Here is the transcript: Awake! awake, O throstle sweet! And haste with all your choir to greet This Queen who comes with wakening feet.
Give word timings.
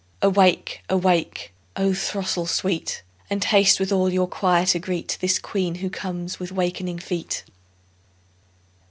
Awake! 0.23 0.81
awake, 0.89 1.53
O 1.75 1.93
throstle 1.93 2.47
sweet! 2.47 3.03
And 3.29 3.43
haste 3.43 3.79
with 3.79 3.91
all 3.91 4.09
your 4.11 4.27
choir 4.27 4.65
to 4.65 4.79
greet 4.79 5.15
This 5.21 5.37
Queen 5.37 5.75
who 5.75 5.91
comes 5.91 6.39
with 6.39 6.51
wakening 6.51 6.97
feet. 6.97 7.43